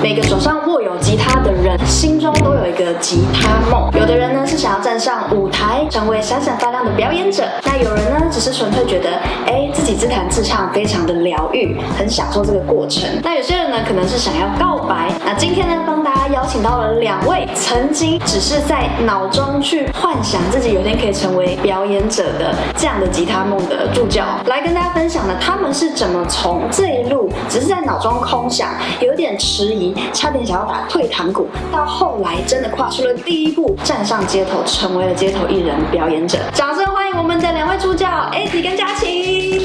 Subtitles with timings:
[0.00, 3.90] 每个手上握有吉他的人，心中都一个吉他梦。
[3.98, 9.10] 有的人呢是想要站上舞台，成为闪闪发亮的表演者；那有人呢只是纯粹觉得，
[9.46, 13.08] 哎，自己自弹自唱非常的疗愈，很享受这个过程。
[13.22, 15.10] 那有些人呢可能是想要告白。
[15.24, 28.68] 那今天呢帮大家邀请到了两位曾经只是在脑中去幻想自己有天可以成为表演者的这样的吉他梦的助教，来跟大家分享呢，他们是怎么从这一路只是在脑中空想，
[29.00, 29.94] 有点迟疑。
[30.12, 36.38] 差点想要打退堂鼓，到后来真的跨出了第一步，站上街头，成为了街头艺人表演者。
[36.52, 39.64] 掌声欢迎我们的两位助教，Eddie 跟佳琪。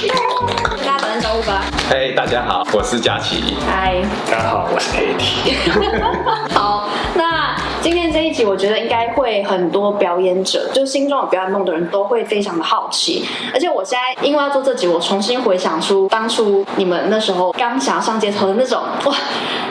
[0.00, 1.62] 跟大家打声招呼吧。
[1.88, 3.56] 嘿，hey, 大家好，我是佳琪。
[3.66, 6.52] 嗨，大家好，我是 Eddie。
[6.54, 13.22] 好，那今天这一集，我觉得应该会很多表演者，就心中有表演梦的人都会非常的好奇。
[13.52, 19.14] 而且我现在因为要做这集，我重新回想出当初你们那时候刚想要上街头的那种哇。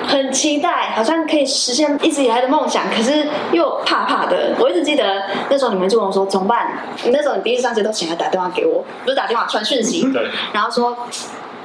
[0.06, 4.54] 很期待，好像可以实现一直以来的梦想，可是又怕怕的。
[4.60, 6.84] 我一直记得那时候你们就跟我说怎么办？
[7.04, 10.96] 你那时候你第一次上街都醒来打电话给我，不是打电话传讯息，对，然后说。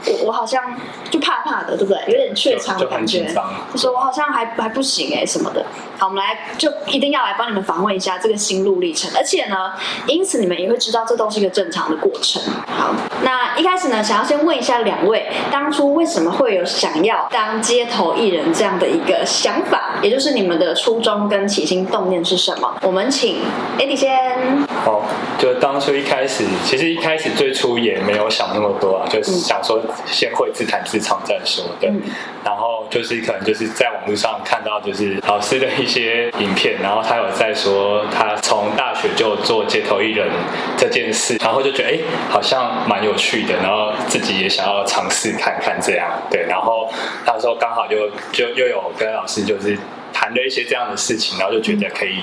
[0.07, 0.63] 我我好像
[1.11, 2.01] 就怕怕的，对不对？
[2.07, 3.33] 有点怯场的感觉。
[3.73, 5.65] 就说我好像还还不行哎，什么的。
[5.99, 9.73] 好，我们来就一定要来帮你们访问一下这个心路历程，而且呢，
[10.07, 12.41] 因此你们也会知道这都是一个正常的过程。
[12.67, 19.97] 好，那一开始呢，想要先问一下两位，当初为什么会有想要当街头艺人这样的一个想法？
[20.03, 22.73] 也就是你们的初衷跟起心动念是什么？
[22.83, 23.39] 我们请
[23.79, 24.67] Eddie 先。
[24.85, 25.03] 好，
[25.39, 29.81] 就当初一开始，其实一开始最初也没有想那么多啊，就是想说。
[30.07, 31.91] 先会自弹自唱再说，对。
[31.91, 32.03] 嗯、
[32.45, 40.29] 然后就是可能就是在网络上看到就是老师的一些影片，然后他有在说他从大学就做街头艺人
[40.77, 41.99] 这件事，然后就觉得哎，
[42.31, 46.47] 好像蛮有趣的，然后自己也想要尝试看看这样，对。
[46.49, 46.91] 然后
[47.27, 49.79] 那时候刚好就就又有跟老师就是。
[50.19, 52.19] 谈了一些这样的事情，然后就觉得可以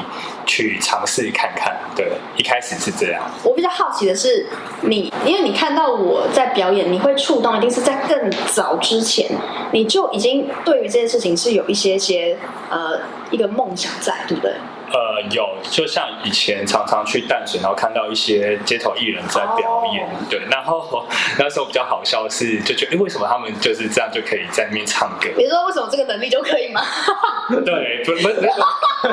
[0.45, 1.73] 去尝试看看。
[1.95, 3.23] 对，一开始是这样。
[3.41, 4.45] 我比较好奇的是，
[4.81, 9.31] 你因为你看到我在表演，你会触动，一定是在更早之前，
[9.71, 12.37] 你就已经对于这件事情是有一些些
[12.69, 12.99] 呃
[13.31, 14.51] 一个梦想在，对不对？
[14.95, 20.29] 呃，有，就像以前常常去淡水，然后看到一些街头艺人在表演，oh.
[20.29, 21.05] 对，然后
[21.37, 25.27] 那时候比较好笑的是，就觉得，哎，为什么他们就是这样就可以在那边唱歌？
[25.35, 26.81] 你说为什么这个能力就可以吗？
[27.65, 28.47] 对，不不不，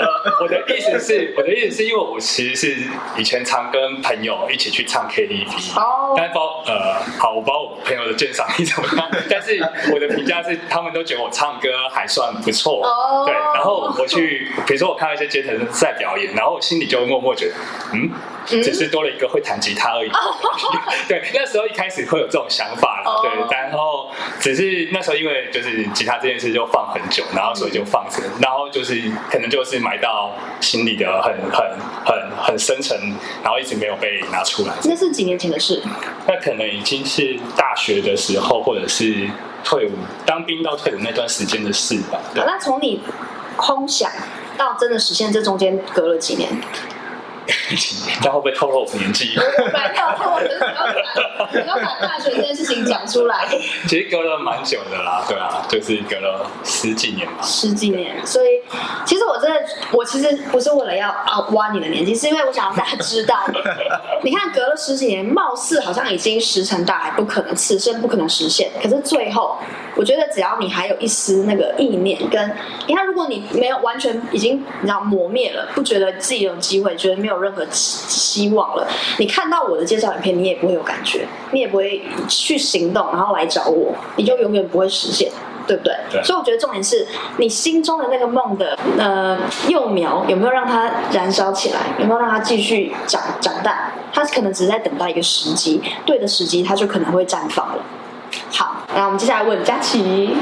[0.00, 0.08] 呃，
[0.40, 9.60] 我的意思是，我的意思是因为我其实是以前常跟朋友一起去唱 KTV，哦，但包呃，好，我不知道我朋友的鉴赏力怎么样，但是
[9.92, 14.85] 我的评价是，他们都觉得我唱歌还算不错，哦，对，然后我去，比如说。
[14.90, 17.54] 我看到一些街头在表演，然后我心里就默默觉得，
[17.92, 18.10] 嗯，
[18.46, 20.08] 只是多了一个会弹吉他而已。
[20.08, 23.56] 嗯、 对，那时候一开始会有这种想法了，哦、对。
[23.56, 24.10] 然后
[24.40, 31.66] 只是那时候因为就是吉他这件事就放很久，然后所以就放着，然后就是可能就是埋到心里的很很
[32.04, 32.96] 很很深沉，
[33.42, 34.72] 然后一直没有被拿出来。
[34.84, 35.82] 那是几年前的事？
[36.26, 39.28] 那可能已经是大学的时候，或者是
[39.64, 39.92] 退伍
[40.24, 42.20] 当兵到退伍那段时间的事吧。
[42.32, 42.44] 对。
[42.46, 43.02] 那从你
[43.56, 44.10] 空想。
[44.56, 46.50] 到真的实现，这中间隔了几年？
[48.20, 49.36] 这样会不会透露我的年纪？
[49.36, 50.48] 不要透露，
[51.52, 53.46] 不要把大学这件事情讲出来。
[53.86, 57.34] 其实隔了蛮久的啦，对啊，就是隔了十几年吧。
[57.42, 58.46] 十几年，所以
[59.04, 63.36] 其实我真的，我其实不是为了要啊挖你的年纪，是因为我想让大家知道，
[64.24, 68.72] 你看隔了十几年，貌似好像已经石沉大海，不可能，此生不可能实现。
[68.82, 69.56] 可是最后，
[69.96, 72.54] 我觉得只要你还有一丝那个意念，跟
[72.86, 78.86] 你看，如果你没有完全已经你知道磨灭了，不觉得自己有机会，觉得没有任何希望了，
[79.18, 85.30] 你看到我的介绍影片，你也不会有感觉，你也不会去行动，然后来找我，你就永远不会实现，
[85.66, 85.94] 对不对？
[86.10, 86.22] 对。
[86.22, 87.06] 所以我觉得重点是
[87.38, 93.92] 你心中的那个梦的呃幼苗有没有让它燃烧起来，有没有让它继续长长大？
[94.12, 97.82] 它可能只是在等待一个时机，对的时机，它就可能会绽放了。
[98.52, 100.36] 好，那我们接下来问佳琪。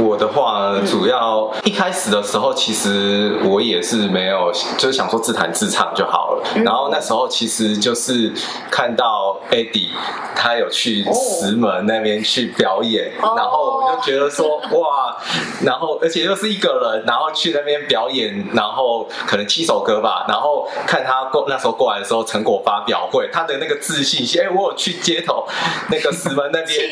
[0.00, 6.42] 我的话，主要一开始的时候，其实我也是没有，就是想说自弹自唱就好了。
[6.64, 8.32] 然后那时候其实就是
[8.70, 9.90] 看到 Eddie
[10.34, 15.16] 他有去石门那边去表演，然后我就觉得说哇，
[15.62, 25.46] 然后而且又是一个人，然后去那边表演，然后可能七首歌吧，然后看他过那时候过来的时候成果发表会，他的那个自信心，哎，我有去街头
[25.90, 26.90] 那个石门那边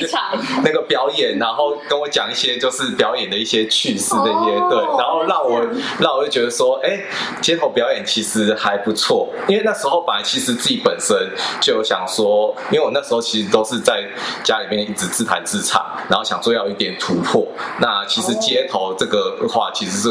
[0.62, 2.98] 那个表演，然后跟我讲一些就是。
[2.99, 5.62] 表演的一些趣事那些，对，然后让我
[6.00, 7.00] 让我就觉得说，哎，
[7.41, 11.17] 街头表演其实还不错，因为那时候本来其实自己本身
[11.61, 14.03] 就有想说，因为我那时候其实都是在
[14.43, 17.47] 家里面一直自弹自唱，然后想说要有一点突破。
[17.81, 20.09] 那其实街头这个话，其实是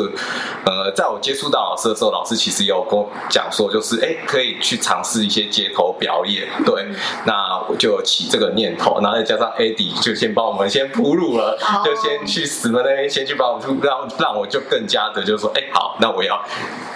[0.66, 6.48] 呃，在我接触到老师的时候，老师其实有跟我讲说，就是哎，可以去尝试一些街头表演。
[6.66, 6.86] 对，
[7.26, 16.38] 那我就起这个念头，然后再加上 Eddie 就先帮我们先铺路了，就先去什么那边先去帮我，让让我就更加的就是说，哎，好，那我要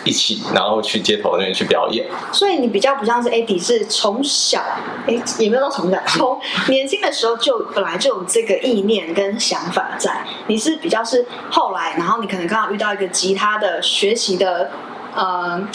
[0.04, 2.06] 一起，然后去街头那边去表演。
[2.34, 4.60] 所以你比较不像是 AD，是从小
[5.08, 10.26] 哎，也没有到从小， 从年轻的时候就本来就有这个意念跟想法在。
[10.48, 14.70] 你是比较是后来，然后你可能刚好遇到一个吉他的学习的，
[15.16, 15.66] 呃。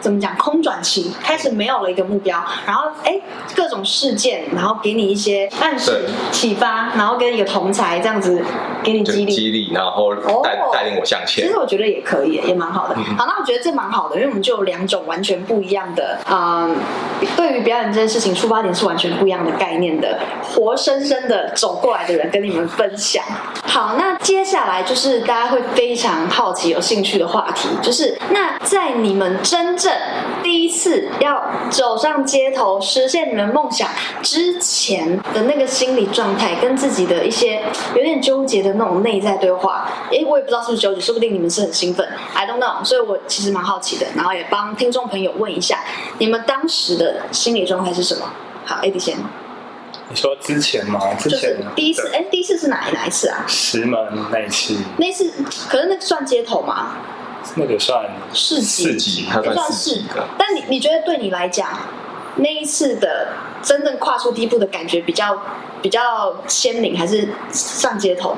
[0.00, 0.30] 怎么讲？
[0.40, 3.20] 空转期开始没有了一个目标，然后哎，
[3.54, 8.42] 各种事件，然后给你一些暗示、启发，然后跟一个同才这样子
[8.82, 11.44] 给你激励，激励，然后带带领我向前。
[11.44, 12.94] 其实我觉得也可以，也蛮好的。
[12.96, 16.66] 嗯、好，那我觉得这蛮好的，因为我们就有两种完全不一样的啊、
[17.20, 23.22] 呃，对于表演这件事情出发点是完全不一样的概念的，活生生的走过来的人跟你们分享。
[23.62, 29.89] 好，那接下来就是大家会非常好奇、有兴趣的话题，就是那在你们真正
[30.42, 33.88] 第一次要走上街头实现你们梦想
[34.22, 37.62] 之前的那个心理状态，跟自己的一些
[37.94, 42.84] 有点纠结的那种内在对话，诶，我也不知道是不是纠结，说不定你们是很兴奋，I don't know。
[42.84, 45.78] 所以我其实蛮好奇的，然后也帮听众朋友问一下，
[46.18, 48.26] 你们当时的心理状态是什么？
[48.64, 49.16] 好，Eddie 先。
[50.08, 50.98] 你说之前吗？
[51.18, 53.44] 之前第一次，哎，第一次是哪哪一次啊？
[53.46, 54.00] 石门
[54.32, 54.74] 那一次。
[54.96, 55.30] 那次，
[55.68, 56.96] 可是那算街头吗？
[57.56, 60.04] 那个算市集，市集，它算市集。
[60.38, 61.68] 但你你觉得对你来讲，
[62.36, 63.28] 那一次的
[63.62, 65.36] 真正跨出第一步的感觉比较
[65.82, 68.36] 比较鲜明，还是上街头？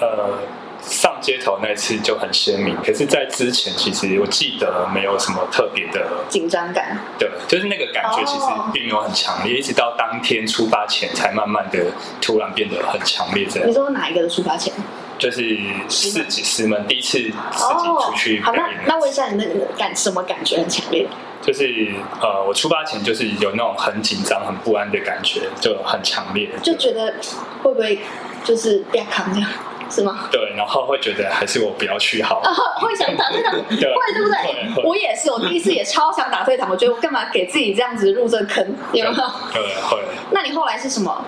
[0.00, 0.38] 呃，
[0.80, 2.76] 上街头那次就很鲜明。
[2.76, 6.96] 可是，在之前，其实我记得没有什么特别的紧张感。
[7.18, 11.86] 对，就是那个感觉其实并没有很强烈，一直到当天出发前，才慢慢的
[12.20, 13.44] 突然变得很强烈。
[13.50, 13.68] 这样。
[13.68, 14.72] 你说哪一个的出发前？
[15.18, 18.42] 就是四级师们第一次自己出去、哦。
[18.44, 21.06] 好，那那问一下你那个感什么感觉很强烈？
[21.42, 26.48] 就是呃，我出发前就是有那种很紧张、很不安的感觉，就很强烈。
[26.62, 27.14] 就觉得
[27.62, 28.00] 会不会
[28.44, 29.48] 就是变康这样，
[29.88, 30.28] 是吗？
[30.30, 32.40] 对，然后会觉得还是我不要去好。
[32.40, 34.84] 啊，会想打退堂，会对不对？
[34.84, 38.64] 我也是，我第一次也超想打退堂，我觉得我干嘛给自己这样子入这个坑？
[38.92, 39.16] 有没有？
[39.52, 39.98] 对，会。
[40.32, 41.24] 那你后来是什么？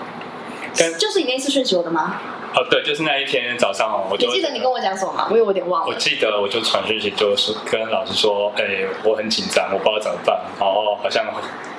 [0.99, 2.19] 就是你那次讯息我的吗？
[2.53, 5.27] 哦，对，就是那一天早上，我就记得你跟我讲什么吗？
[5.31, 5.87] 我有点忘了。
[5.87, 8.63] 我记得我就传讯息，就是跟老师说，哎，
[9.03, 10.37] 我很紧张，我不知道怎么办。
[10.59, 11.25] 然后好像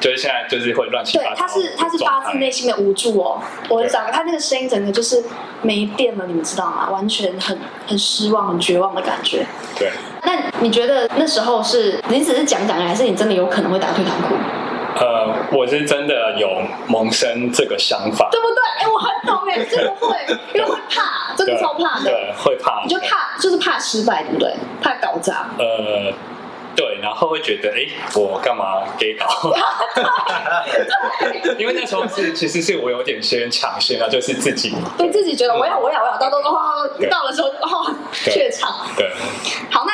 [0.01, 1.31] 就是现在就是会乱七八糟。
[1.31, 3.41] 对，他是他是发自内心的无助哦。
[3.69, 5.23] 我讲他那个声音，整个就是
[5.61, 6.89] 没电了，你们知道吗？
[6.91, 9.45] 完全很很失望、很绝望的感觉。
[9.79, 9.91] 对。
[10.25, 14.35] 那你觉得那时候是你只是讲讲，还是你真的有可能会打退堂鼓？
[15.53, 18.63] 呃，我是真的有萌生这个想法，对不对？
[18.81, 20.17] 哎，我很懂哎，真的会，
[20.55, 24.55] 因为会怕，真的超怕的，对，会怕，你就怕，就是怕失败，对不对？
[24.83, 25.51] 怕搞砸。
[25.59, 26.13] 呃，
[26.75, 29.27] 对，然后会觉得，哎，我干嘛给搞？
[31.59, 36.53] 因为那时候是，其实是我有点先抢先了，就是自己对自己觉得我要，我要，我要，到到到
[37.11, 38.87] 到的时候，哦，怯场。
[38.97, 39.11] 对，
[39.71, 39.93] 好，那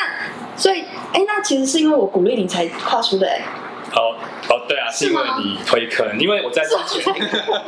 [0.57, 3.43] 所以，哎，那其实是因为我鼓励你才跨出的，哎。
[3.95, 4.15] 哦
[4.49, 7.03] 哦，对啊，是因为你推坑，因为我在之前，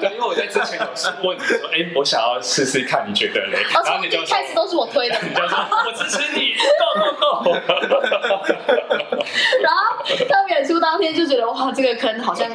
[0.00, 0.86] 对，因为我在之前有
[1.28, 3.58] 问你说，哎，我想要试试看，你觉得嘞？
[3.72, 7.52] 然后你就开始都是我推的， 你就说我支持你，Go Go Go。
[9.60, 12.48] 然后到演出当天就觉得哇，这个坑好像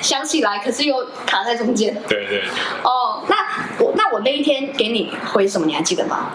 [0.00, 1.94] 想起来，可是又卡在中间。
[2.08, 2.42] 对对。
[2.82, 3.36] 哦，那
[3.78, 6.30] 我那我那一天给你回什么，你还记得吗？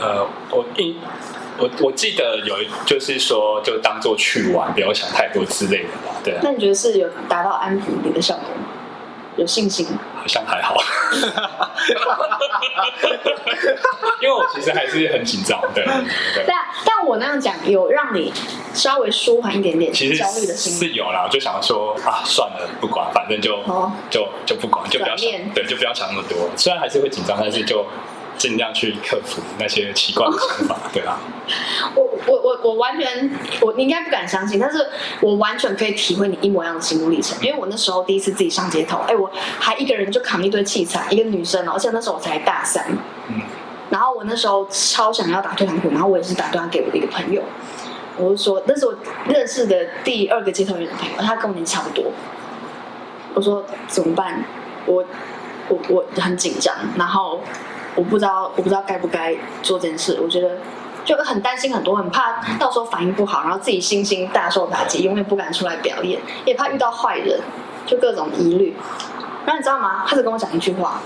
[0.00, 0.98] 呃，我印。
[1.58, 6.14] 我我记得有，就是说，就当做去玩，不要想太多之类的吧。
[6.22, 6.40] 对啊。
[6.42, 8.62] 那你觉得是有达到安抚你的效果吗？
[9.36, 9.86] 有信心？
[10.16, 10.76] 好像还好。
[14.20, 15.84] 因为我其实还是很紧张，对。
[16.34, 16.44] 对。
[16.46, 18.32] 但但我那样讲，有让你
[18.74, 21.22] 稍微舒缓一点点其实焦虑的心是有啦。
[21.24, 26.50] 我就想说啊，算了，不管，反正就、哦、就就不管，就不要想，对，就不要想那么多。
[26.56, 27.86] 虽然还是会紧张，但是就。
[28.38, 31.18] 尽量去克服那些奇怪的想法，对啊。
[31.94, 33.30] 我我我我完全，
[33.60, 34.86] 我你应该不敢相信，但是
[35.20, 37.36] 我完全可以体会你一模一样的心路历程。
[37.42, 42.84] 因为我那时候第一次自己上街头，哎，我还一个人就扛一堆器材，一个女生，而且那时候我才大三。
[43.28, 43.42] 嗯。
[43.90, 47.42] 然后我那时候超想要打退堂鼓，然后我也是打电话给我的一个朋友，
[48.16, 48.94] 我就说那是我
[49.26, 52.12] 认识的第二个街头人的朋友，他跟我年纪差不多。
[53.34, 54.44] 我说怎么办？
[54.84, 55.04] 我
[55.68, 57.40] 我我很紧张，然后。
[57.98, 60.56] 我不知道我不知道该不该做这件事，我觉得
[61.04, 67.40] 就很担心很多，很怕到时候反应不好，然后自己信心大受打击，永远不敢出来表演，也怕遇到坏人，
[67.84, 68.76] 就各种疑虑。
[69.44, 70.04] 然后你知道吗？
[70.06, 71.00] 他只跟我讲一句话，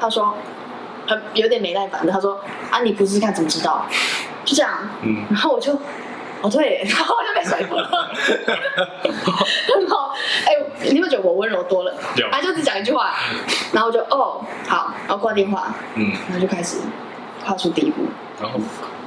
[0.00, 0.34] 他说
[1.06, 3.84] 很有点没耐烦的，他说啊，你不试试看怎么知道？
[4.46, 4.72] 就这样，
[5.02, 5.78] 嗯，然后我就。
[6.42, 8.10] 哦对， 然后我就被甩过了，
[9.04, 10.10] 然后。
[10.44, 11.94] 哎，你有没有觉得我温柔多了？
[12.16, 12.28] 有。
[12.30, 13.14] 他就只讲一句话，
[13.72, 16.78] 然后我就哦好，然后挂电话，嗯，然后就开始
[17.44, 18.02] 跨出第一步。
[18.40, 18.58] 然后，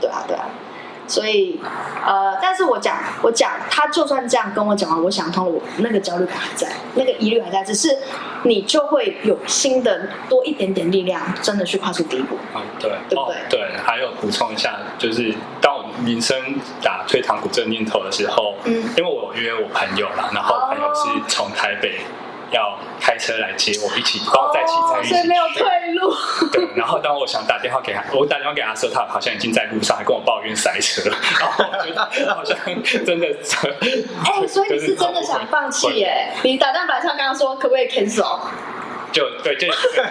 [0.01, 0.45] 对啊对啊。
[1.07, 1.59] 所以，
[2.05, 7.95] 呃，但是我讲，我讲，他就算这样跟我讲完，我想通了，我那个焦虑感还在，那个疑虑还在，只是
[8.43, 12.35] 你就会有新的多一点点力量，真的去跨出第一步。
[12.55, 13.35] 嗯，对，对不对？
[13.35, 15.31] 哦，对，还有补充一下，就是
[15.95, 16.37] 当我萌生
[16.81, 21.99] 打退堂鼓这个念头的时候，嗯，因为我约我朋友啦，然后朋友是从台北。
[22.51, 26.13] 要开车来接我，一起帮我载器材，所以没有退路。
[26.53, 31.09] 对，然后当我想打电话给他，我打电话给他的时候，他好像已经在路上，还跟我抱怨塞车。
[31.09, 32.55] 然后我觉得好像
[33.03, 33.27] 真的，
[34.23, 36.33] 哎、欸，所以你是真的想放弃耶？
[36.43, 38.39] 你打电话上刚刚说可不可以 cancel？
[39.15, 39.65] 就对，就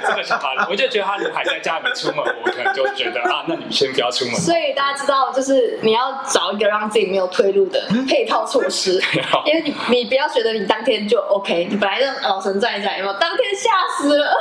[0.09, 4.35] 这个想法，我就觉得他如果还在家里面出门，我可能就觉得啊，那你们先不要出门。
[4.35, 8.99] 所以大家知道，就是你要找一个让自己没有退路的配套措施，
[9.45, 13.19] 因为你你不要觉得你当天就 OK，你本来就老神在在，有没有？
[13.19, 14.39] 当天吓死了。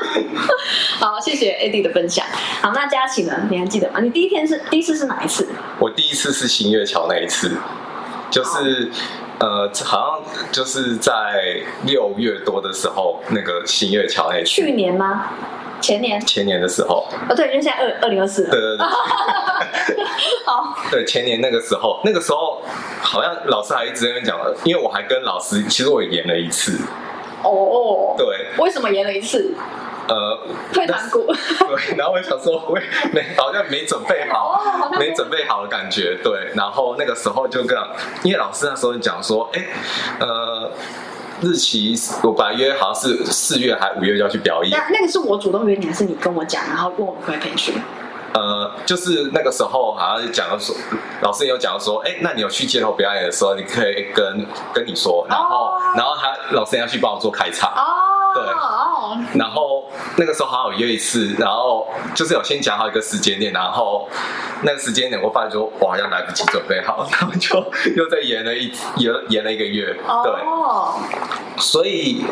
[0.98, 2.24] 好，谢谢 Eddie 的分享。
[2.62, 3.46] 好，那佳琪呢？
[3.50, 4.00] 你还记得吗？
[4.00, 5.46] 你第一天是第一次是哪一次？
[5.78, 7.54] 我第一次是新月桥那一次，
[8.30, 8.90] 就是。
[9.44, 14.46] 呃，好像就是在六月多的时候，那个新月桥那次。
[14.46, 15.26] 去年吗？
[15.82, 16.18] 前年？
[16.24, 17.06] 前年的时候。
[17.28, 18.48] 哦，对，就现在二二零二四。
[18.48, 18.86] 对对对。
[20.46, 20.74] 好。
[20.90, 22.62] 对，前年那个时候，那个时候
[23.02, 26.78] 好像老师还一直在那边讲了，因为我还跟老师，其实我也演了一次。
[27.42, 28.14] 哦。
[28.16, 28.46] 对。
[28.56, 29.52] 为什么演了一次？
[30.06, 30.38] 呃，
[30.72, 31.26] 退堂鼓。
[31.26, 32.78] 对， 然后我想说，我
[33.12, 36.18] 没好像没准备好，没准备好的感觉。
[36.22, 37.78] 对，然后那个时候就跟，
[38.22, 39.64] 因为老师那时候讲说，哎，
[40.20, 40.70] 呃，
[41.40, 44.70] 日期我本来约好像是四月还五月就要去表演。
[44.78, 47.72] 那那个是我主动约你，还是你跟我讲，然后问我可不可以陪去？
[48.34, 50.74] 呃，就是那个时候好像讲到说，
[51.22, 54.44] 老师也有讲到说，哎，那你有去街头表演的时候，你可以跟
[54.74, 57.70] 跟你说，然后、哦、然后他老师要去帮我做开场。
[57.70, 59.84] 哦对，然后
[60.16, 64.08] 那个时候好好约一次，然后就是有先讲好一个时间点，然后
[64.62, 67.56] 那个时间点我发现说我好像来不及准备好，然后就
[67.96, 70.32] 又再延了一延延了一个月，对，
[71.58, 72.24] 所以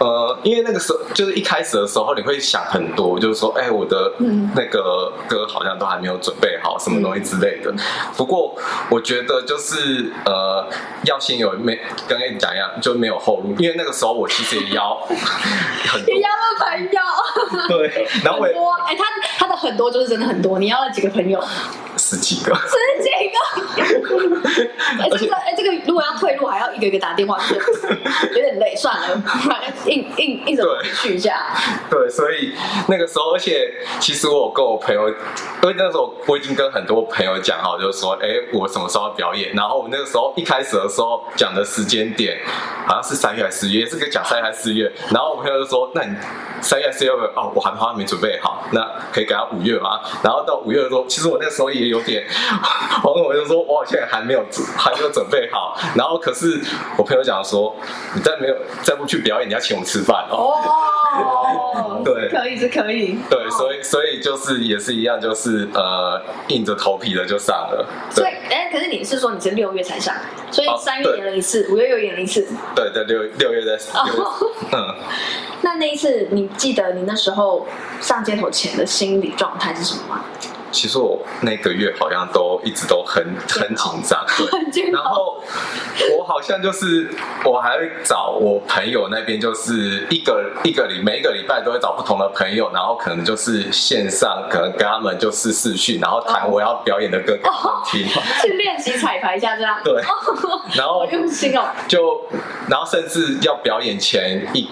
[0.00, 4.10] 呃，因为那个时候就是一开始的时候你会想很多，就是说，哎，我的
[4.54, 7.70] 那个歌好像都还没有准备好，什么东西之类的。
[8.16, 8.56] 不过
[8.88, 10.66] 我觉得就是呃，
[11.04, 11.78] 要先有没
[12.08, 15.06] 跟你讲一样，就没有后路，因为那个时候我其实也要。
[16.06, 19.04] 你要了朋友，对，然后很多哎、欸，他
[19.38, 20.58] 他的很多就是真的很多。
[20.58, 21.38] 你要了几个朋友？
[22.10, 24.70] 十几个，十几个。
[24.98, 28.74] 哎、欸，这个哎、欸，这个如果要退路，还要一个一个打电话， 有点累。
[28.76, 29.22] 算了，
[29.84, 30.64] 硬硬硬着
[31.02, 31.54] 去一下。
[31.90, 32.54] 对，所以
[32.88, 39.52] 那个时候，而且其实我跟我朋友，因为那时候我已经跟很多朋友讲好，就是说，哎、欸，我什么时候要表演？
[39.54, 42.38] 然后我那个时候一开始的时候讲的时间点，
[42.86, 44.90] 好像是三月还是四月，也是个讲三月还是四月。
[45.10, 46.16] 然后我朋友就说：“那你
[46.62, 48.80] 三月四月哦，我还好像没准备好，那
[49.12, 54.44] 可以给他五月吗？”然后到五月的时候，其实我那时候也有点，然 后我就说：“我现在还没有
[54.76, 56.60] 还没有准备好。”然后可是
[56.96, 57.74] 我朋友讲说
[58.14, 60.54] ：“你再没有再不去表演，你要请我们吃饭哦。”
[61.12, 63.18] 哦， 对，可以是可以。
[63.28, 67.84] 对，所以所以就是也是一样，就是呃硬着头皮的就上了。
[68.10, 70.14] 所以哎，可是你是说你是六月才上，
[70.52, 72.46] 所以三月演了一次，五月又演了一次。
[72.76, 73.76] 对对，六六月在。
[74.72, 74.94] 嗯。
[75.62, 77.66] 那那一次，你记得你那时候
[78.00, 80.24] 上街头前的心理状态是什么吗？
[80.70, 84.24] 其实我那个月好像都一直都很很紧张，
[84.72, 84.90] 对。
[84.90, 85.42] 然后
[86.18, 87.10] 我好像就是
[87.44, 98.06] 我还会找我朋友那边，就是一个一个礼每一个礼拜都会找不同的朋友，然后可能就是线上，可能跟他们就是视讯，然后弹我要表演的歌给他们听，
[98.42, 99.78] 去练习彩排一下这样。
[99.84, 100.00] 对。
[100.76, 101.64] 然后用心哦。
[101.88, 102.20] 就
[102.68, 104.68] 然后甚至要表演前一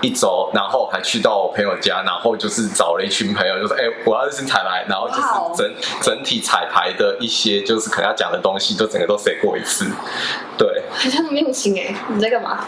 [0.00, 5.39] 一周，然后还去到我朋友家，然后就是找了一群朋友，就说：“哎，我要先彩排。”然后就是。
[5.56, 9.86] 整整体彩排的一些，就是可能要讲的东西，就整个都写过一次。
[10.58, 12.64] 对，好像没有心哎，你在干嘛？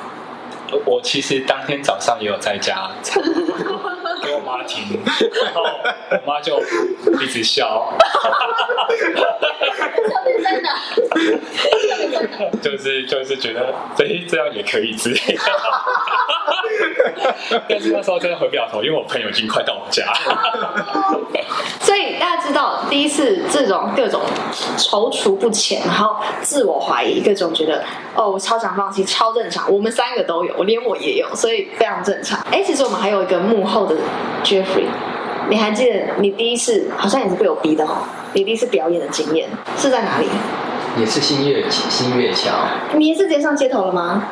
[0.86, 4.98] 我其实当天早上也有在家， 给我妈听，
[5.44, 6.58] 然后我妈就
[7.20, 7.92] 一直笑。
[10.52, 15.42] 真的，就是就是觉得，哎，这样也可以之类的。
[17.68, 20.04] 但是那时候真的回不了头，因为我朋友已经快到我家。
[21.80, 24.22] 所以大家知道，第一次这种各种
[24.76, 29.70] 踌躇不前，然后自我怀疑，各种觉得哦，我超想放弃，超正常。
[29.72, 32.40] 我们三个都有，我连我也有，所以非常正常。
[32.50, 33.96] 哎，其实我们还有一个幕后的
[34.42, 34.86] Jeffrey，
[35.48, 37.98] 你还记得你第一次好像也是被我逼的哦？
[38.34, 40.26] 你第一次表演的经验是在哪里？
[40.98, 42.50] 也是新月新月桥。
[42.94, 44.24] 你也是直接上街头了吗？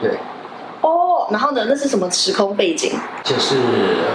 [0.00, 0.18] 对。
[0.82, 1.66] 哦，然后呢？
[1.68, 2.92] 那是什么时空背景？
[3.22, 3.56] 就是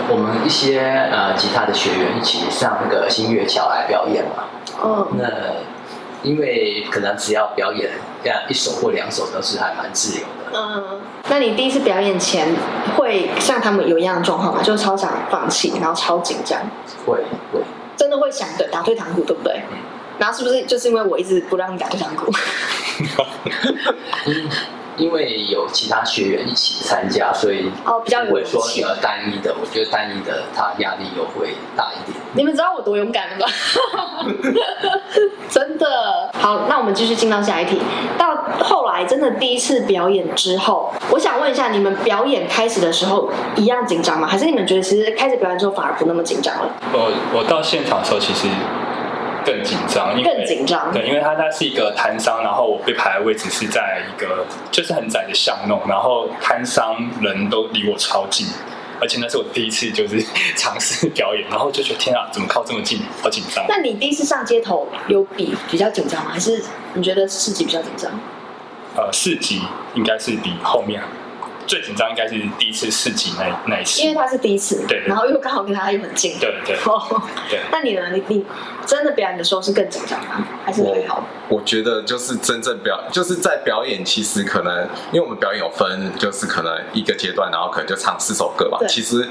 [0.09, 0.79] 我们一些
[1.11, 4.43] 呃吉他的学员一起上那个新月桥来表演嘛。
[4.81, 5.07] 哦。
[5.17, 5.27] 那
[6.23, 7.91] 因为可能只要表演
[8.23, 10.57] 这样一首或两首都是还蛮自由的。
[10.59, 11.01] 嗯。
[11.29, 12.47] 那你第一次表演前
[12.95, 14.61] 会像他们有一样的状况吗？
[14.63, 16.59] 就是超想放弃，然后超紧张。
[17.05, 17.17] 会
[17.51, 17.61] 会。
[18.15, 19.53] 真的会想的打退堂鼓，对不对？
[19.71, 19.77] 嗯
[20.17, 22.31] 然后是不是就是因为我一直不让你打退堂鼓？
[24.97, 28.81] 嗯，因为有其他学员一起参加，所以哦比较有勇气。
[28.81, 32.17] 说单一的，我觉得单一的他压力又会大一点。
[32.33, 33.45] 你们知道我多勇敢了吧？
[35.49, 36.29] 真的。
[36.33, 37.79] 好，那我们继续进到下一题。
[38.17, 44.27] 到后来真的第一次表演之后，我想问一下，你们表演开始的时候一样紧张吗？
[44.27, 46.69] 还是你们觉得其实开始表演之后反而不那么紧张了？
[46.93, 48.47] 我我到现场的时候其实。
[49.45, 50.91] 更紧张，因为更紧张。
[50.91, 58.47] 对，因为他他是一个摊商，然后我被排的位置是在一个就是很窄的巷弄，然后摊商人都离我超近，
[58.99, 60.19] 而且那是我第一次就是
[60.55, 63.63] 尝试表演，然后就觉得天啊，怎么靠这么近，好紧张。
[63.69, 66.31] 那你第一次上街头有比比较紧张吗？
[66.33, 66.63] 还是
[66.95, 68.11] 你觉得四级比较紧张？
[68.97, 69.61] 呃，四级
[69.93, 71.01] 应该是比后面。
[71.67, 76.75] 最紧张应该是第一次四级那那一次，因为他是第一次，对，对，然后又刚好跟他又很近，对对
[77.49, 77.59] 对。
[77.71, 78.11] 那你呢？
[78.13, 78.45] 你你
[78.85, 80.45] 真的表演的时候是更紧张吗？
[80.63, 81.23] 还是还好？
[81.49, 88.79] 我觉得就是真正表，就是在表演，其实可能因为我们表演有分，就是可能一个阶段，然后可能就唱四首歌吧。
[88.87, 89.27] 其实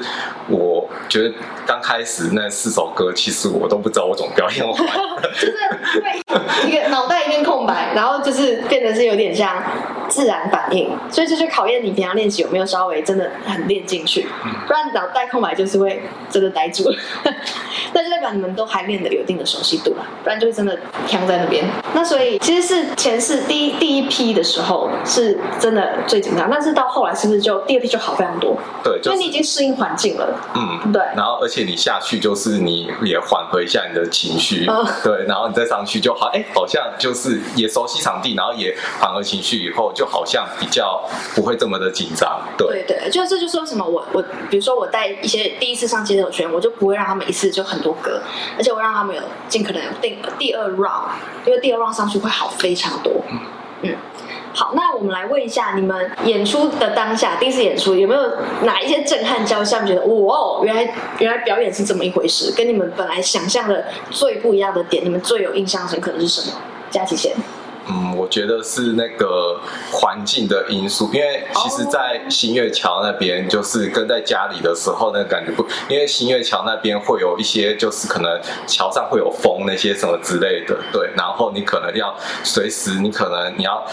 [0.48, 1.32] 我觉得
[1.66, 4.76] 刚开始那四首歌，其实我都不知道我怎么表演完，
[5.34, 5.56] 就是
[6.00, 9.62] 会一个脑袋一片空白，然后就是变得是有点像
[10.08, 12.42] 自然反应，所以这就考验你平常练习。
[12.42, 14.26] 有没有稍微真的很练进去？
[14.66, 16.96] 不然脑袋空白就是会真的呆住了。
[17.92, 21.64] 那就代表你们都还练的有一定的熟悉度了，不然就会真的僵在那边。
[21.94, 28.58] 那所以其实是前世第一第一批的时候是真的最紧张，但是到后来是不是就第二批就好非常多？
[28.82, 30.26] 对，就是、因为你已经适应环境了。
[30.54, 31.02] 嗯，对。
[31.16, 41.02] 然后而且你下去就是你也缓和一下你的情绪，嗯、对，然后你再上去就好，哎，好像就是也熟悉场地，然后也缓和情绪以后，就好像比较
[41.34, 42.40] 不会这么的紧张。
[42.56, 48.20] 对对，就这就是为什么我我比如说我带一些第一次上街头学员，我就不会让他们一次就很多歌，
[48.56, 51.10] 而且我让他们有尽可能有第第二 round，
[51.46, 53.12] 因为第二 round 上去会好非常多。
[53.82, 53.94] 嗯，
[54.54, 58.22] 好，那我们来问一下，你们演出的当下，第一次演出有没有
[58.62, 66.56] 哪一些震撼交相觉得哇哦，原来原来表演是这么一回事，跟你们本来想象的最不一样的点，你们最有印象深刻的是什么？
[66.88, 67.34] 佳琪先。
[67.86, 69.60] 嗯，我觉得是那个
[69.92, 83.84] 环境的因素，因为其实，在新月桥那边，就是跟在家里的时候那个感觉不，因为新月桥那边会有一些，就是可能桥上会有风那些什么之类的，对，然后你可能要随时，你可能你要。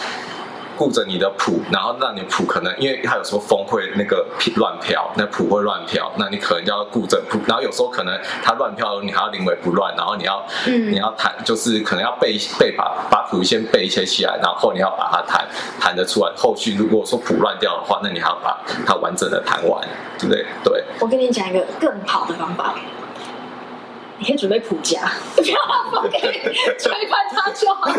[0.81, 15.47] 顾着你的谱，然后让你谱可能，因为它有时候风会那个乱飘，那谱会乱飘，那你可能就要顾着谱，然后有时候可能它乱飘，你还要临危不乱，然后你要，嗯、你要弹，就是可能要背背把把谱先背一些起来，然后你要把它弹
[15.79, 16.31] 弹得出来。
[16.35, 20.43] 后续如果说谱乱掉的话，那你还要把它完整的弹完，对不对？
[20.63, 20.83] 对。
[20.99, 22.73] 我跟你讲一个更好的方法。
[24.21, 24.99] 你可以准备谱夹，
[25.35, 25.57] 不要
[25.91, 26.19] 放给
[26.77, 27.91] 吹翻它就好。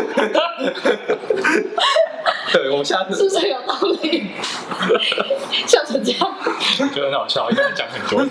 [2.53, 4.31] 对，我们下次是不是有道理？
[5.67, 6.35] 笑成这样，
[6.95, 8.25] 觉得很好笑，因为讲很多。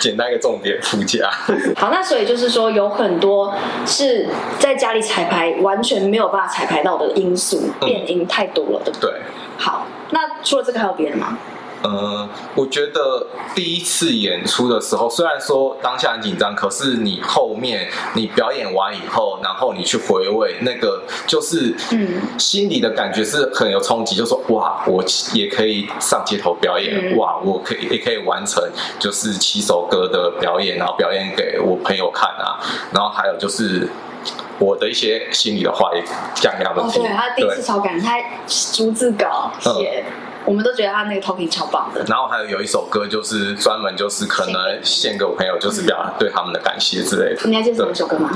[0.00, 1.30] 简单一个重点，谱夹。
[1.76, 3.54] 好，那所以就是说，有很多
[3.84, 4.26] 是
[4.58, 9.10] 在家里彩排完全没有办法彩排到的因素，变音太多了，对不对？
[9.10, 9.20] 对。
[9.58, 11.36] 好，那除了这个还有别的吗？
[11.82, 28.62] 嗯，我觉得第一次演出的时候，虽然说当下很紧张，可是你后面你表演完以后，然后你去回味那个，就是嗯，心里的感觉是很有冲击，就说哇，我也可以上街头表演，嗯、哇，我可以也可以完成
[28.98, 32.60] 就是七首歌的表演，然后表演给我朋友看啊，
[32.92, 33.88] 然后还有就是
[34.58, 36.82] 我的一些心里的话也讲两个。
[36.82, 40.04] 哦，对，他第一次超感人，他逐字稿写。
[40.50, 42.04] 嗯我们都觉得他那个 talking 超棒的。
[42.08, 47.48] 然后还有有一首歌，就是专门就是可能献给我朋友，就是表达对他们的感谢之类的。
[47.48, 48.28] 你还记得什么首歌吗？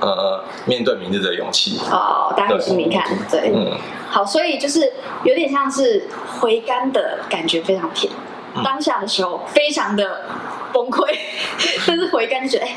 [0.00, 1.80] 呃面对明日的勇气。
[1.90, 3.72] 哦，大家听听看，对，嗯，
[4.10, 6.06] 好，所以就是有点像是
[6.40, 8.12] 回甘的感觉，非常甜。
[8.54, 10.26] 嗯、当下的时候非常的
[10.72, 11.16] 崩溃，
[11.86, 12.76] 但是回甘就觉得，哎、欸，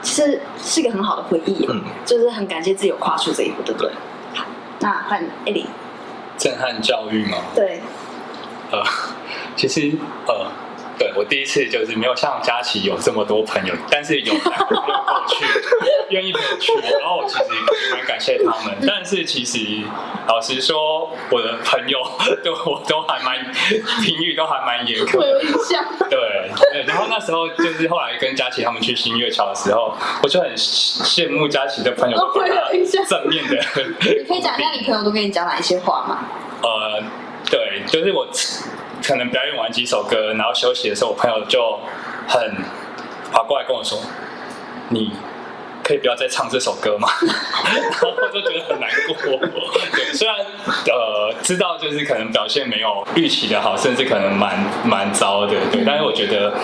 [0.00, 3.90] 其实是一个很好的回忆，嗯，就是很感谢自己有跨出这一步，对不对？
[4.34, 4.44] 好，
[4.78, 5.66] 那换艾琳，
[6.38, 7.38] 震撼教育吗？
[7.54, 7.80] 对，
[8.72, 8.82] 呃，
[9.54, 9.92] 其实
[10.26, 10.46] 呃。
[10.98, 14.82] 对，我第一次就是没有像佳琪有这么多朋友，但是有朋友
[15.26, 15.44] 去，
[16.10, 17.44] 愿意陪我去，然后我其实
[17.90, 18.76] 蛮感谢他们。
[18.86, 19.58] 但是其实
[20.28, 21.98] 老实说，我的朋友
[22.44, 23.50] 对 我都还蛮
[24.04, 25.18] 评语都还蛮严苛。
[25.18, 25.82] 我有印象。
[26.10, 33.56] 对对，然后那时候就是后来跟佳琪他们去新月桥的时候，我就很羡慕佳琪的朋友都有印象正面的。
[34.02, 36.18] 你可以讲一下你朋友都跟你讲哪一些话吗？
[36.62, 37.02] 呃，
[37.52, 38.26] 对，就是我。
[39.04, 41.76] 可能表演完几首歌，然后休息的时候，我朋友就
[42.28, 42.40] 很
[43.32, 43.98] 跑过来跟我说
[44.90, 45.10] ：“你
[45.82, 47.08] 可以不要再唱这首歌吗？”
[48.00, 49.36] 然后我就觉得很难过。
[49.92, 50.36] 对，虽然
[50.86, 56.54] 呃知道就是可能表现没有预期的好，甚至可能蛮蛮糟的，对，但是我觉得。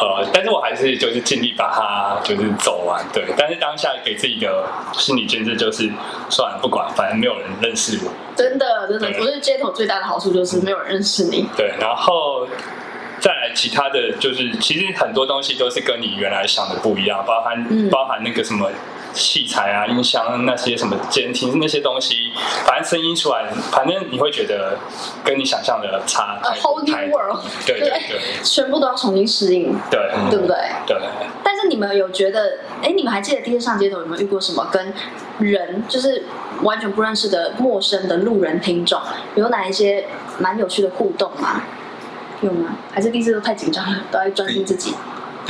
[0.00, 3.22] 呃，但是我还是就是尽力把它就是走完，对。
[3.36, 5.90] 但是当下给自己的心理建设就是，
[6.30, 8.10] 算了，不管，反正没有人认识我。
[8.34, 11.48] 真的，真的，我觉得街头最大的好处就是没有人认识你。
[11.56, 12.46] 对，然后
[13.20, 18.70] 再来其他的就是，其实很多东西都是跟你原来想的不一样，包含、嗯、包含那个什么。
[19.12, 22.30] 器材啊，音箱那些什么监听那些东西，
[22.64, 24.78] 反正声音出来，反正你会觉得
[25.24, 26.78] 跟你想象的差太多。
[26.78, 29.98] A whole new world，对对对，全部都要重新适应，对，
[30.30, 30.56] 对不对？
[30.86, 30.96] 对。
[31.42, 34.94] 但是你们有觉得，哎，你们还记得第一次上街头有没有遇过什么跟
[35.40, 36.26] 人就是
[36.62, 39.00] 完全不认识的陌生的路人听众，
[39.34, 40.06] 有哪一些
[40.38, 41.62] 蛮有趣的互动吗？
[42.42, 42.76] 有吗？
[42.92, 44.94] 还是第一次都太紧张了，都在专心自己？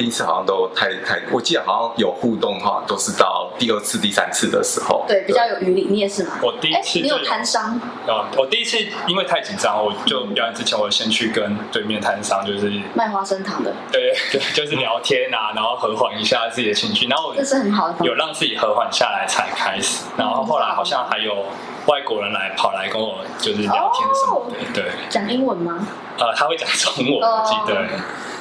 [0.00, 5.04] 第一次好像都太太，我记得好像有互动的话，都是到第二次、第三次的时候。
[5.06, 5.88] 对，比较有余力。
[5.90, 6.38] 你也是吗？
[6.42, 8.24] 我第一次你有摊商啊？
[8.38, 13.74] 我第一次因为太紧张，我就表演之前，我先去跟对面摊商，就是卖花生糖的。
[13.92, 20.04] 对对， 就是聊天啊，然后和缓一下自己的情绪，然后这是很好的，有让自己和缓下来才开始。
[20.16, 21.44] 然后后来好像还有
[21.88, 24.56] 外国人来跑来跟我就是聊天什么的。
[24.72, 25.86] 对，讲英文吗？
[26.18, 27.86] 呃，他会讲中文，我记得。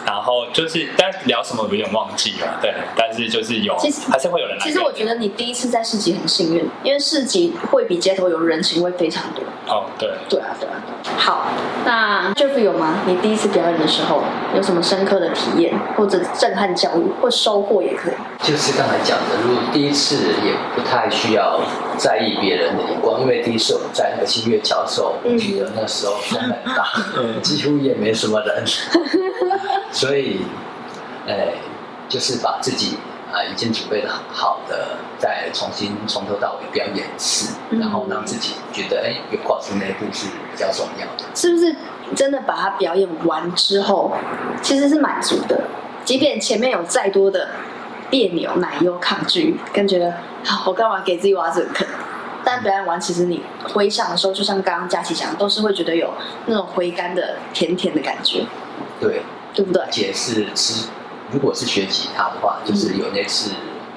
[0.05, 2.73] 然后就是，但聊什么有点忘记了，对。
[2.95, 4.63] 但是就是有，其实还是会有人来。
[4.63, 9.43] 其实我觉得你第一次在市集很幸运，因为市集会比街头有人情味非常多。
[9.67, 10.09] 哦，对。
[10.29, 10.75] 对啊，对啊。
[11.17, 11.47] 好，
[11.85, 12.99] 那 Jeff 有吗？
[13.05, 14.23] 你第一次表演的时候
[14.55, 18.13] 有什么深刻的体验，或者震撼教育，或收获也可以。
[18.41, 21.59] 就是刚才讲的，如果第一次也不太需要
[21.99, 28.63] 在意别人的眼光，因为第一次我们在那个新月桥的时候，我记得那时候风很大，嗯， 几乎也没什么人。
[29.91, 30.39] 所以，
[31.27, 31.53] 呃，
[32.07, 32.97] 就是把自己
[33.31, 41.25] 啊、呃、已经准备的很好的，再重新从头到尾表演一次，嗯、然后让自己觉得，哎，有跨出那一步是比较重要的。
[41.35, 41.75] 是不是
[42.15, 44.13] 真的把它表演完之后，
[44.61, 45.61] 其实是满足的？
[46.05, 47.49] 即便前面有再多的
[48.09, 51.87] 别扭、奶油、抗拒，跟觉得，好，我干嘛给自己挖这个坑？
[52.43, 53.41] 但表演完，其实你
[53.73, 56.13] 回想的时候，就像刚刚佳琪讲的，都是会觉得有
[56.45, 58.45] 那种回甘的甜甜的感觉。
[58.99, 59.21] 对。
[59.51, 59.83] 对不对？
[59.89, 60.87] 解释是，
[61.31, 63.49] 如果是学吉他的话，就是有那次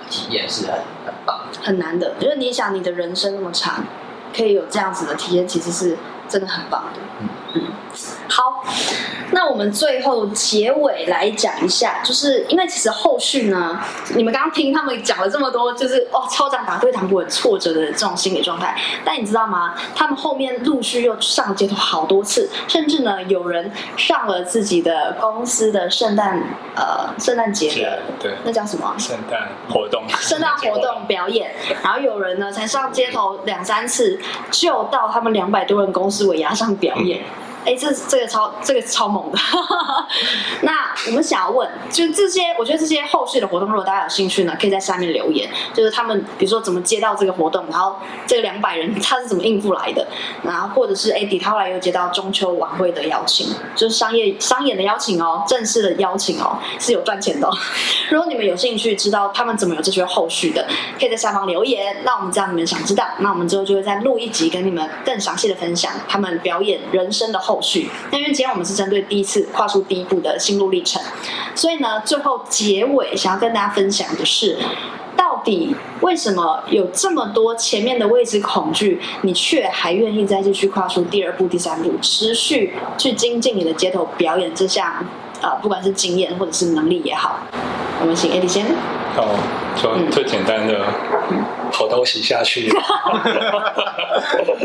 [0.08, 0.72] 体验是很
[1.04, 2.14] 很棒，很难的。
[2.18, 3.84] 就是你想，你的人生那么长，
[4.34, 5.96] 可以有这样子的体验，其实是
[6.26, 7.00] 真的很棒的。
[7.20, 7.28] 嗯嗯。
[8.34, 8.64] 好，
[9.32, 13.78] 那我们最后结尾来讲一下，就是因为其实后续呢，
[14.16, 18.74] 你们刚刚听他们讲了这么多，就是哦，超长打对堂鼓很挫折的这种心理状态。
[19.04, 19.74] 但你知道吗？
[19.94, 26.42] 他们后面陆续又上街头好多次，甚至呢，有人上了自己的公司的圣诞
[26.74, 28.94] 呃圣诞节的对，那叫什么？
[28.96, 30.02] 圣诞活动。
[30.08, 34.18] 圣诞活动表演，然后有人呢才上街头两三次，
[34.50, 37.20] 就到他们两百多人公司尾牙上表演。
[37.20, 39.38] 嗯哎，这这个超这个超猛的。
[40.62, 45.48] 那我们想要问，就这些，我觉得这些后续的活动，如果大家有兴趣呢，可以在下面留言。
[45.72, 47.96] 就是他们，比如说怎么接到这个活动，然后
[48.26, 50.06] 这个两百人他是怎么应付来的，
[50.42, 57.52] 然后或者是哎，他后来又接到中秋晚会的邀请，就是商业商演的邀请哦，正式的邀请哦，是有赚钱的哦。
[58.10, 60.66] 如果你们有兴趣知道他们怎么有这些后续的，
[60.98, 63.06] 可以在下方留言，那我们知道你们想知道。
[63.18, 67.51] 那我们之后就会再录一集，跟你们更详细的分享他们表演人生的后。
[67.52, 71.02] 后续，那因为今天我们是针对第一次跨出第一步的心路历程，
[71.54, 74.56] 所以呢，最后结尾想要跟大家分享的是，
[75.14, 85.04] 到底为什么有这么多前面的未知恐惧，你却还愿意再继续跨出第二步、第三步，持续去精进你的街头表演这项
[85.42, 87.38] 呃，不管是经验或者是能力也好，
[88.00, 88.64] 我们请 Eddie 先。
[89.14, 89.36] 哦，
[89.76, 90.86] 就最简单的，
[91.72, 92.68] 头都洗下去，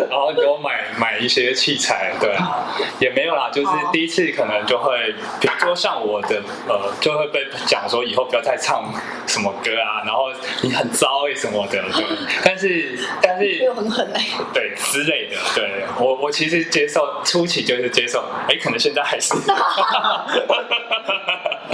[0.09, 2.29] 然后给我买买一些器材，对。
[2.35, 2.67] 啊，
[2.99, 8.93] 也没有啦，就是第一次可能就会，比如说像我的呃，就会被讲说以后不要再唱
[9.25, 10.29] 什么歌啊，然后
[10.61, 12.03] 你很糟诶什么的，对，
[12.43, 14.21] 但是但是又很狠哎，
[14.53, 15.85] 对之类的，对。
[15.99, 19.33] 我我其实接受初期就是接受，哎，可能现在还是。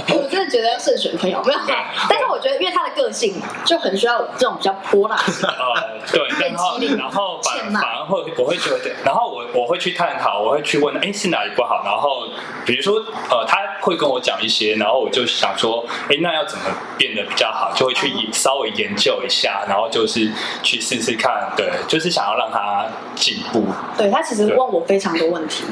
[0.08, 1.58] 我真的觉得要慎选朋友，没有。
[2.08, 5.48] 但是我觉得，因为他的个性就很需要这种比较泼辣的。
[5.48, 11.82] 呃，对，然后然后反反而会我会觉得，然后我我会去探讨，我会去问，哎，是哪里不好？
[11.84, 12.28] 然后
[12.66, 12.96] 比如说，
[13.30, 16.64] 呃，他会跟我讲一些，然后我就想说，哎，那要怎么
[16.98, 17.72] 变得比较好？
[17.74, 20.30] 就会去稍微研究一下，然后就是
[20.62, 23.64] 去试试看，对，就是想要让他进步。
[23.96, 25.64] 对，他其实问我非常多问题。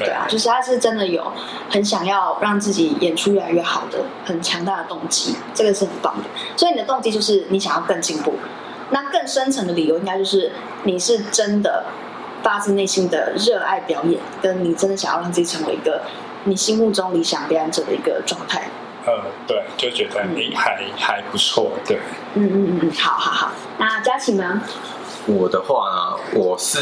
[0.00, 1.32] 对啊，就是他是真的有
[1.70, 6.24] 很想要让自己演出越来越好的很强大的动机，这个是很棒的。
[6.56, 8.34] 所以你的动机就是你想要更进步，
[8.90, 10.50] 那更深层的理由应该就是
[10.84, 11.84] 你是真的
[12.42, 16.00] 发自内心的热爱表演，跟你真的想要让自己成为一个
[16.44, 18.62] 你心目中理想表演者的一个状态。
[19.06, 19.12] 嗯，
[19.46, 21.98] 对，就觉得你还、嗯、还不错，对。
[22.34, 23.52] 嗯嗯嗯嗯，好好好。
[23.78, 24.60] 那佳琪呢？
[25.36, 26.80] 我的话呢，我是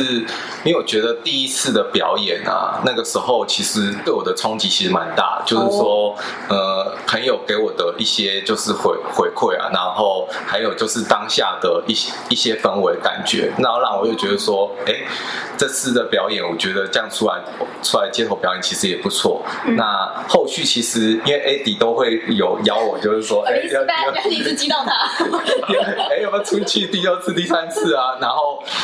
[0.65, 6.15] 因为我觉得第一次的表演啊，那个时候其实对我的冲击其实蛮大，就是说，
[6.49, 14.95] 呃，朋友给我的一些就是回回馈啊，然后还有就是当下的一些一些氛围感觉，然后让我又觉得说，哎，
[15.57, 17.43] 这次的表演，我觉得这样出来
[17.83, 19.43] 出来街头表演其实也不错。
[19.67, 24.93] 嗯、那后续其实因为 Eddie 都会有邀我，就是说，哎，要要一直激动他，
[26.11, 28.17] 哎，有没有出去第二次、第三次啊？
[28.21, 28.38] 然后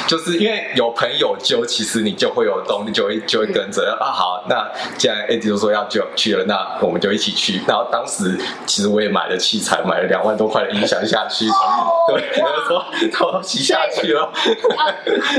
[0.06, 4.12] 就是因为有朋友揪，其实你就会有动力，就会就会跟着、嗯、啊。
[4.12, 7.60] 好，那既然 Eddie 就说要就去了，那我们就一起去。
[7.66, 11.48] 然后当时其实我也买了器材，买了两万多块的音响下去。
[11.48, 14.24] 哦、对，然后说头都洗下去了。
[14.76, 14.92] 啊、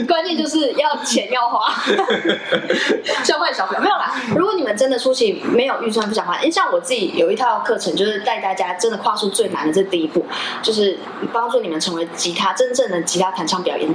[0.08, 1.74] 关键就是要钱要花，
[3.24, 4.14] 消费小费没有啦。
[4.36, 10.26] 如果你们真的出去没有预算不想花，因为像我自己有一套课程，就是带大家真的跨出最难的这第一步，
[10.62, 10.98] 就是
[11.32, 13.95] 帮助你们成为吉他真正的吉他弹唱表演。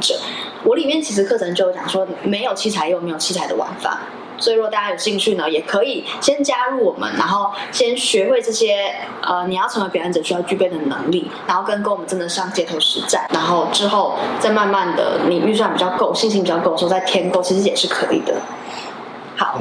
[0.65, 3.99] 我里面其实课程就有讲说，没有器材又没有器材的玩法，
[4.39, 18.35] 所以如果大家有兴趣呢，也可以先加入我们，然后先学会这些呃你要成为表演者需要具备的能力，然后跟跟我们真的上街头实战，然后之后再慢慢的你预算比较够，信心比较够的时候再添购，其实也是可以的。
[19.37, 19.59] 好，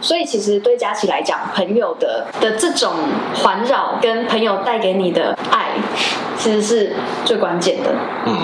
[0.00, 2.92] 所以其实对佳琪来讲，朋友的的这种
[3.34, 5.70] 环绕跟朋友带给你的爱，
[6.38, 6.92] 其实是
[7.24, 7.90] 最关键的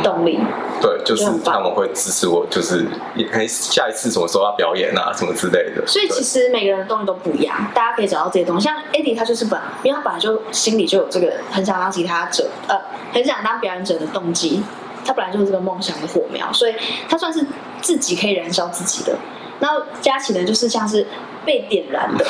[0.03, 0.39] 动力。
[0.41, 0.47] 嗯
[0.79, 5.83] 对，就是他们会支持我，就是也可以下一次什么时候要表演啊，什么之类的。
[5.87, 8.65] 所以其实每个人的动力都不一样，大家可以找到这些东西。
[8.65, 12.79] 像 Eddie 他就是本，因为他本来就心里就有这个很想当吉他者，呃，
[13.11, 14.63] 很想当表演者的动机，
[15.03, 16.75] 他本来就是这个梦想的火苗，所以
[17.09, 17.43] 他算是
[17.81, 19.17] 自己可以燃烧自己的。
[19.61, 21.07] 那佳琪呢，就是像是
[21.45, 22.25] 被点燃的。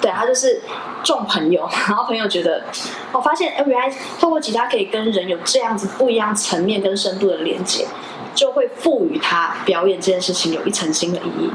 [0.00, 0.62] 对，他就是
[1.04, 2.64] 众朋友， 然后朋友觉得，
[3.12, 7.86] 我发现，哎，原来透过吉他可以跟人有这样子不一样层面跟深度的连接，
[8.34, 11.50] 就会赋予他表演这件事情有一层新的意义。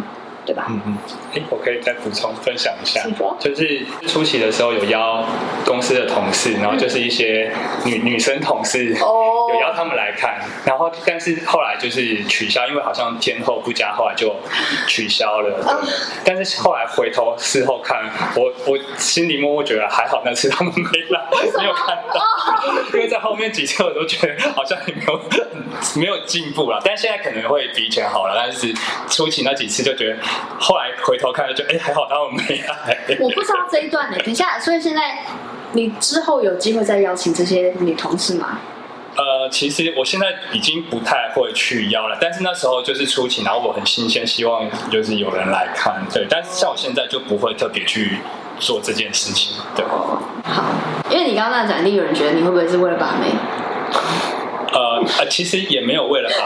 [0.45, 0.67] 对吧？
[0.69, 0.97] 嗯嗯，
[1.33, 3.01] 哎，我可以再补充分享一下，
[3.39, 5.25] 就是初期的时候有邀
[5.65, 7.51] 公司的同事，然后就是一些
[7.83, 14.35] 女女生同事，有邀他们来看，然后但是后来就是取消，因为好像天后不佳，后来就
[14.87, 15.49] 取消了。
[15.51, 15.63] 对，
[16.23, 18.03] 但是后来回头事后看，
[18.35, 21.21] 我我心里默默觉得还好，那次他们没来，
[21.57, 22.21] 没有看到，
[22.93, 25.19] 因为在后面几次我都觉得好像也没有
[25.95, 28.73] 没有进步了，但现在可能会比以前好了，但是
[29.09, 30.17] 初期那几次就觉得。
[30.59, 32.97] 后来回头看了就，就哎还好他们没来。
[33.19, 35.19] 我不知道这一段呢，等一下，所以现在
[35.73, 38.59] 你之后有机会再邀请这些女同事吗？
[39.17, 46.27] 呃，其实我现在已经不太会去邀了，但是那时候就是初期，然后我很新鲜，希望就是有人来看，对。
[46.29, 48.17] 但是像我现在就不会特别去
[48.59, 49.85] 做这件事情，对。
[49.85, 50.65] 好，
[51.09, 53.27] 因为你刚刚那讲，一定有人觉得你会不会是为了把妹？
[54.75, 56.45] 呃呃，其实也没有为了吧，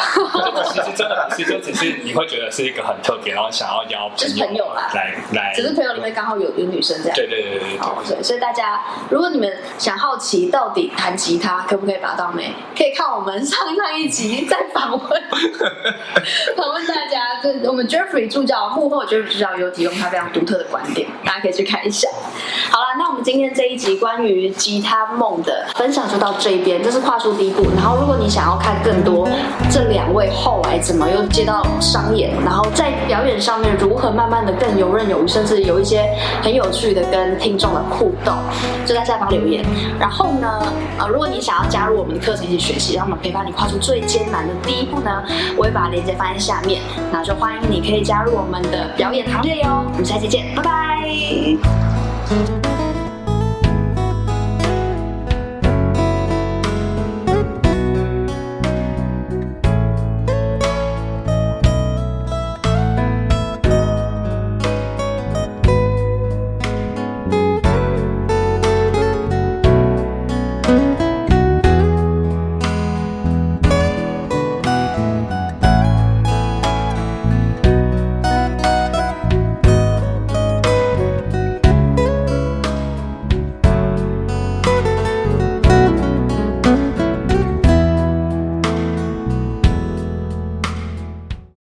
[0.72, 7.16] 其实真的不是，就只是你会觉得是一个很特别，然后想要邀朋友啦来，来只是朋友里面刚好有有女生这样。
[7.16, 8.24] 对对对对对，对。
[8.24, 15.00] 所以大家，如果你们想好奇到底弹吉他可不可以拔到眉，可以看我们上上一集再访问
[16.56, 17.42] 访问大家。
[17.42, 22.08] 就我们 Jeffrey 助教幕后 Jeffrey 助教有提供他非常独特的观点，大家家可以去看一下。
[22.70, 27.64] 好了，那我们今天这一集关于吉他梦的分享就到这边，这是跨出第一步。
[27.76, 29.28] 然后，如果你想要看更多
[29.72, 36.04] 这两位后来怎么又接到商演，然后在表演上面如何慢慢的更游刃有余，甚至有一些
[36.44, 38.36] 很有趣的跟听众的互动，
[38.86, 39.66] 就在下方留言。
[40.00, 40.62] 然后呢，
[40.98, 45.24] 呃，如果你想要加入我们的课程一起学习，让我们陪伴你跨出最艰难的第一步呢，
[45.58, 46.82] 我会把链接放在下面。
[47.12, 49.86] 那就欢迎你可以加入我们的表演行列哟。
[49.92, 50.80] 我们下期见，拜拜。